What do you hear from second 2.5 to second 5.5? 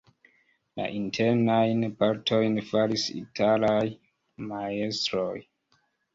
faris italaj majstroj.